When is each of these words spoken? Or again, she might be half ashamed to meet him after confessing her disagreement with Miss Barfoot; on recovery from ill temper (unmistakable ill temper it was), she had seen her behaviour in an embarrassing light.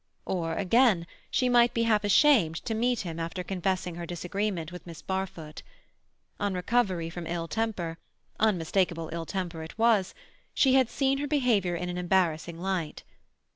Or 0.25 0.55
again, 0.55 1.05
she 1.29 1.47
might 1.47 1.75
be 1.75 1.83
half 1.83 2.03
ashamed 2.03 2.55
to 2.65 2.73
meet 2.73 3.01
him 3.01 3.19
after 3.19 3.43
confessing 3.43 3.93
her 3.97 4.05
disagreement 4.07 4.71
with 4.71 4.87
Miss 4.87 5.03
Barfoot; 5.03 5.61
on 6.39 6.55
recovery 6.55 7.11
from 7.11 7.27
ill 7.27 7.47
temper 7.47 7.99
(unmistakable 8.39 9.11
ill 9.13 9.27
temper 9.27 9.61
it 9.61 9.77
was), 9.77 10.15
she 10.55 10.73
had 10.73 10.89
seen 10.89 11.19
her 11.19 11.27
behaviour 11.27 11.75
in 11.75 11.87
an 11.87 11.99
embarrassing 11.99 12.57
light. 12.59 13.03